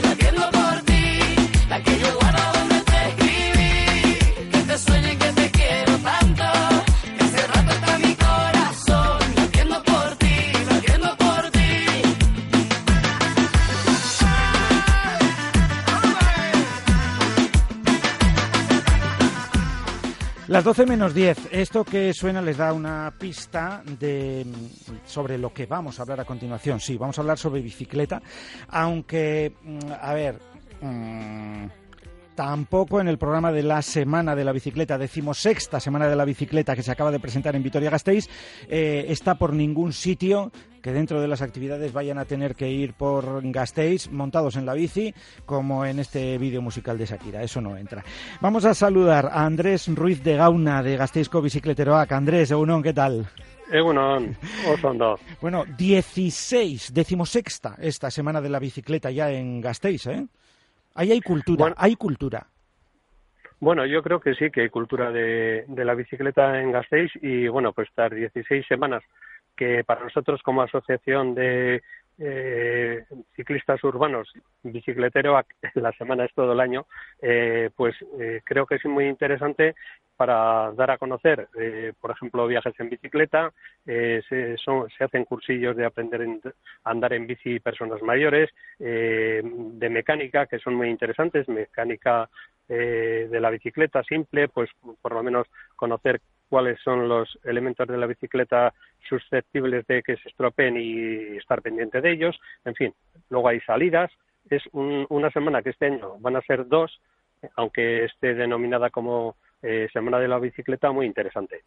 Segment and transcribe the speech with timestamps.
[0.00, 0.31] la guerra.
[20.52, 21.48] Las 12 menos 10.
[21.50, 24.44] Esto que suena les da una pista de
[25.06, 26.78] sobre lo que vamos a hablar a continuación.
[26.78, 28.20] Sí, vamos a hablar sobre bicicleta,
[28.68, 30.38] aunque, mm, a ver,
[30.82, 31.64] mm,
[32.34, 36.74] tampoco en el programa de la Semana de la Bicicleta, decimosexta Semana de la Bicicleta
[36.74, 38.28] que se acaba de presentar en Vitoria-Gasteiz,
[38.68, 40.50] eh, está por ningún sitio
[40.82, 44.74] que dentro de las actividades vayan a tener que ir por Gasteiz montados en la
[44.74, 45.14] bici,
[45.46, 47.42] como en este vídeo musical de Shakira.
[47.42, 48.04] Eso no entra.
[48.40, 52.10] Vamos a saludar a Andrés Ruiz de Gauna de Gasteizco Bicicleteroac.
[52.10, 53.28] Andrés, Egunon, ¿qué tal?
[53.70, 54.36] Egunon,
[54.68, 55.18] osondo.
[55.40, 60.26] Bueno, 16, decimosexta esta semana de la bicicleta ya en Gasteiz, ¿eh?
[60.94, 62.46] Ahí hay cultura, hay cultura.
[63.60, 67.46] Bueno, yo creo que sí, que hay cultura de, de la bicicleta en Gasteiz y
[67.48, 69.02] bueno, pues estar 16 semanas
[69.56, 71.82] que para nosotros como asociación de
[72.24, 75.38] eh, ciclistas urbanos, bicicletero,
[75.74, 76.86] la semana es todo el año,
[77.20, 79.74] eh, pues eh, creo que es muy interesante
[80.16, 83.52] para dar a conocer, eh, por ejemplo, viajes en bicicleta,
[83.84, 86.22] eh, se, son, se, hacen cursillos de aprender
[86.84, 88.48] a andar en bici personas mayores,
[88.78, 92.28] eh, de mecánica, que son muy interesantes, mecánica
[92.68, 94.70] de la bicicleta simple, pues
[95.02, 98.74] por lo menos conocer cuáles son los elementos de la bicicleta
[99.08, 102.38] susceptibles de que se estropeen y estar pendiente de ellos.
[102.66, 102.92] En fin,
[103.30, 104.12] luego hay salidas.
[104.50, 107.00] Es una semana que este año van a ser dos,
[107.56, 111.62] aunque esté denominada como eh, Semana de la Bicicleta muy interesante.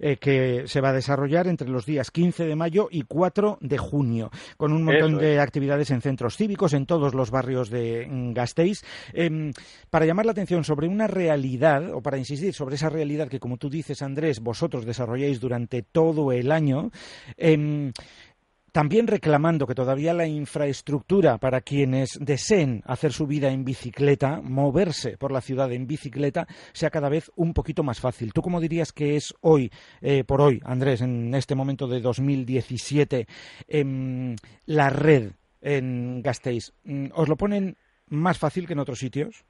[0.00, 3.78] Eh, que se va a desarrollar entre los días 15 de mayo y 4 de
[3.78, 8.32] junio, con un montón de actividades en centros cívicos, en todos los barrios de mm,
[8.32, 8.82] Gasteiz.
[9.12, 9.52] Em,
[9.90, 13.56] para llamar la atención sobre una realidad, o para insistir sobre esa realidad que, como
[13.56, 16.90] tú dices, Andrés, vosotros desarrolláis durante todo el año,
[17.36, 17.92] em,
[18.74, 25.16] también reclamando que todavía la infraestructura para quienes deseen hacer su vida en bicicleta, moverse
[25.16, 28.32] por la ciudad en bicicleta, sea cada vez un poquito más fácil.
[28.32, 29.70] ¿Tú cómo dirías que es hoy,
[30.00, 33.28] eh, por hoy, Andrés, en este momento de 2017,
[33.68, 34.34] em,
[34.66, 35.30] la red
[35.60, 36.72] en Gasteiz?
[36.82, 37.76] Mm, ¿Os lo ponen
[38.08, 39.44] más fácil que en otros sitios?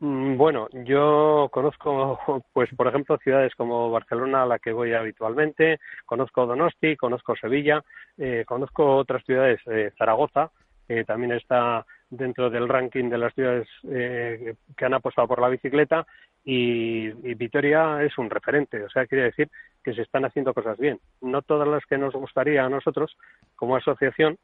[0.00, 2.18] Mm, bueno, yo conozco,
[2.54, 7.84] pues por ejemplo, ciudades como Barcelona, a la que voy habitualmente, conozco Donosti, conozco Sevilla,
[8.16, 10.50] eh, conozco otras ciudades, eh, Zaragoza,
[10.88, 15.50] que también está dentro del ranking de las ciudades eh, que han apostado por la
[15.50, 16.06] bicicleta
[16.44, 19.50] y, y, Vitoria es un referente, o sea, quiere decir
[19.84, 20.98] que se están haciendo cosas bien.
[21.20, 23.16] No todas las que nos gustaría a nosotros
[23.54, 24.38] como asociación,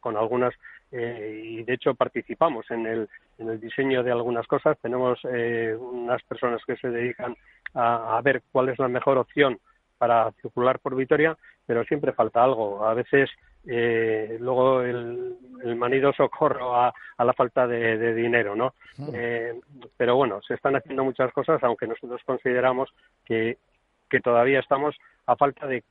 [0.00, 0.54] con algunas,
[0.92, 3.08] eh, y de hecho participamos en el,
[3.38, 4.78] en el diseño de algunas cosas.
[4.80, 7.36] Tenemos eh, unas personas que se dedican
[7.74, 9.58] a, a, ver cuál es la mejor opción
[9.98, 11.36] para circular por Vitoria,
[11.66, 12.84] pero siempre falta algo.
[12.84, 13.30] A veces
[13.66, 18.74] eh, luego el, el, manido socorro a, a la falta de, de dinero, ¿no?
[19.14, 19.54] Eh,
[19.96, 22.92] pero bueno, se están haciendo muchas cosas, aunque nosotros consideramos
[23.24, 23.58] que,
[24.10, 25.84] que todavía estamos a falta de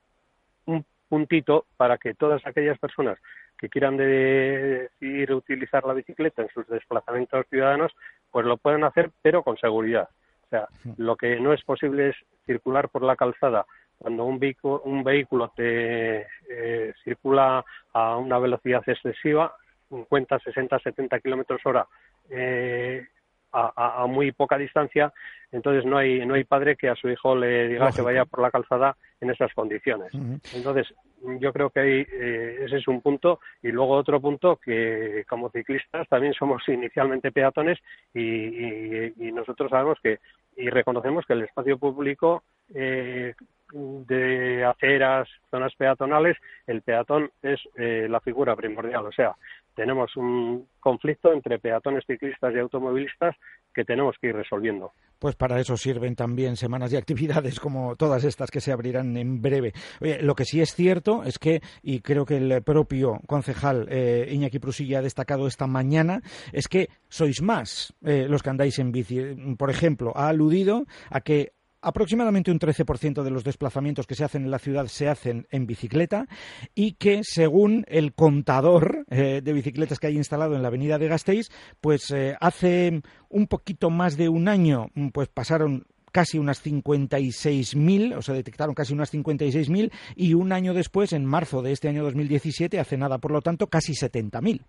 [0.66, 3.18] un puntito para que todas aquellas personas
[3.62, 7.92] que quieran decidir utilizar la bicicleta en sus desplazamientos ciudadanos,
[8.32, 10.08] pues lo puedan hacer, pero con seguridad.
[10.46, 13.64] O sea, lo que no es posible es circular por la calzada
[13.98, 19.54] cuando un vehículo, un vehículo te eh, circula a una velocidad excesiva,
[19.90, 21.86] 50, 60, 70 kilómetros hora,
[22.28, 23.06] eh,
[23.52, 25.12] a, a, muy poca distancia,
[25.52, 27.96] entonces no hay no hay padre que a su hijo le diga Lógico.
[27.96, 30.12] que vaya por la calzada en esas condiciones.
[30.14, 30.56] Uh -huh.
[30.56, 30.92] Entonces
[31.38, 35.50] yo creo que hay, eh, ese es un punto y luego otro punto que como
[35.50, 37.78] ciclistas también somos inicialmente peatones
[38.14, 40.18] y, y, y nosotros sabemos que
[40.56, 42.42] y reconocemos que el espacio público
[42.74, 43.34] eh,
[43.72, 46.36] de aceras, zonas peatonales,
[46.66, 49.06] el peatón es eh, la figura primordial.
[49.06, 49.34] O sea,
[49.74, 53.36] tenemos un conflicto entre peatones, ciclistas y automovilistas
[53.74, 54.92] que tenemos que ir resolviendo.
[55.18, 59.40] Pues para eso sirven también semanas de actividades como todas estas que se abrirán en
[59.40, 59.72] breve.
[60.20, 64.58] Lo que sí es cierto es que, y creo que el propio concejal eh, Iñaki
[64.58, 66.20] Prusilla ha destacado esta mañana,
[66.52, 69.20] es que sois más eh, los que andáis en bici.
[69.56, 74.44] Por ejemplo, ha aludido a que aproximadamente un 13% de los desplazamientos que se hacen
[74.44, 76.26] en la ciudad se hacen en bicicleta
[76.74, 81.08] y que según el contador eh, de bicicletas que hay instalado en la avenida de
[81.08, 81.50] Gasteiz,
[81.80, 88.16] pues eh, hace un poquito más de un año mm, pues pasaron casi unas 56.000,
[88.16, 92.04] o se detectaron casi unas 56.000 y un año después, en marzo de este año
[92.04, 94.60] 2017, hace nada, por lo tanto, casi 70.000.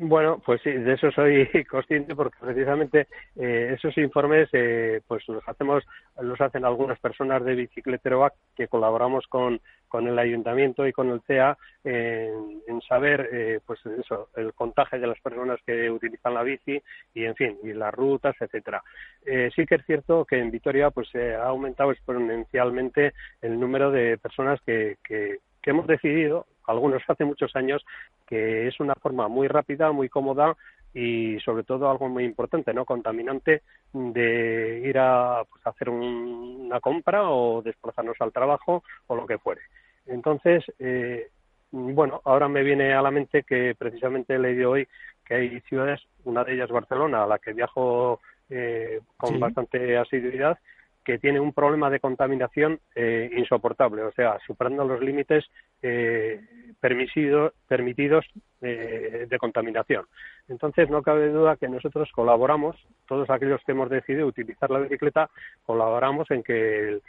[0.00, 5.42] Bueno, pues sí, de eso soy consciente porque precisamente eh, esos informes eh, pues los
[5.48, 5.82] hacemos,
[6.20, 11.20] los hacen algunas personas de Bicicleteroac que colaboramos con, con el ayuntamiento y con el
[11.22, 16.80] CEA en saber eh, pues eso, el contagio de las personas que utilizan la bici
[17.14, 18.82] y en fin, y las rutas, etcétera.
[19.24, 24.60] sí que es cierto que en Vitoria pues ha aumentado exponencialmente el número de personas
[24.60, 27.84] que, que hemos decidido algunos hace muchos años,
[28.26, 30.56] que es una forma muy rápida, muy cómoda
[30.94, 32.84] y sobre todo algo muy importante, ¿no?
[32.84, 33.62] Contaminante
[33.92, 39.60] de ir a pues, hacer una compra o desplazarnos al trabajo o lo que fuere.
[40.06, 41.28] Entonces, eh,
[41.70, 44.88] bueno, ahora me viene a la mente que precisamente he leído hoy
[45.24, 50.58] que hay ciudades, una de ellas Barcelona, a la que viajo eh, con bastante asiduidad,
[51.08, 55.42] que tiene un problema de contaminación eh, insoportable, o sea, superando los límites
[55.80, 56.38] eh,
[56.78, 58.26] permitidos
[58.60, 60.04] eh, de contaminación.
[60.48, 62.76] Entonces, no cabe duda que nosotros colaboramos,
[63.06, 65.30] todos aquellos que hemos decidido utilizar la bicicleta,
[65.64, 67.00] colaboramos en que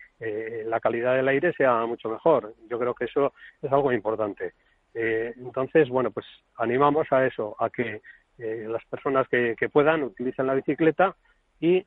[0.66, 2.54] la calidad del aire sea mucho mejor.
[2.70, 4.54] Yo creo que eso es algo importante.
[4.94, 6.26] entonces, bueno, pues
[6.56, 8.00] animamos a eso, a que
[8.38, 11.18] las personas que, que puedan utilicen la bicicleta
[11.60, 11.84] y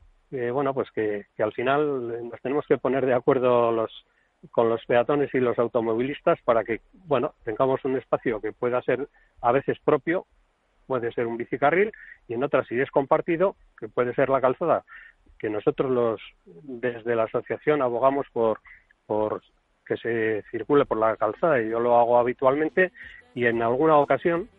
[0.51, 4.05] bueno, pues que, al final nos tenemos que poner de acuerdo los,
[4.51, 9.07] con los peatones y los automovilistas para que, bueno, tengamos un espacio que pueda ser
[9.41, 10.25] a veces propio,
[10.87, 11.91] puede ser un bicicarril,
[12.27, 14.83] y en otras, si es compartido, que puede ser la calzada,
[15.37, 18.59] que nosotros los, desde la asociación abogamos por,
[19.05, 19.41] por
[19.85, 22.91] que se circule por la calzada y yo lo hago habitualmente
[23.35, 24.49] y en alguna ocasión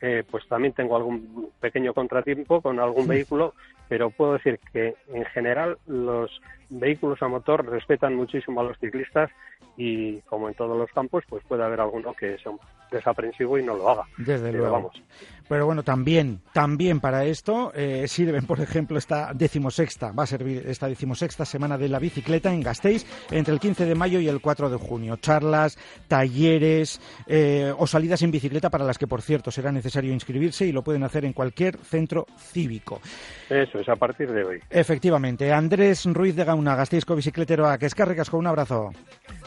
[0.00, 3.54] eh, pues también tengo algún pequeño contratiempo con algún vehículo,
[3.88, 9.30] pero puedo decir que en general los vehículos a motor respetan muchísimo a los ciclistas
[9.76, 12.52] y como en todos los campos, pues puede haber alguno que sea
[12.90, 14.04] desaprensivo y no lo haga.
[14.18, 14.72] Desde luego.
[14.72, 15.02] Vamos.
[15.48, 20.64] Pero bueno, también, también para esto eh, sirven, por ejemplo, esta decimosexta, va a servir
[20.66, 24.40] esta decimosexta semana de la bicicleta en Gasteiz entre el 15 de mayo y el
[24.40, 25.16] 4 de junio.
[25.16, 25.78] Charlas,
[26.08, 30.72] talleres eh, o salidas en bicicleta para las que, por cierto, será necesario inscribirse y
[30.72, 33.00] lo pueden hacer en cualquier centro cívico.
[33.48, 34.60] Eso es, a partir de hoy.
[34.70, 35.52] Efectivamente.
[35.52, 37.88] Andrés Ruiz de Gauna, Gasteizco bicicletero a que
[38.30, 38.90] con un abrazo.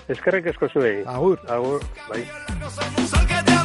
[0.08, 0.30] Es que
[1.06, 1.40] Agur.
[1.48, 1.82] Agur.
[2.10, 3.59] Bye.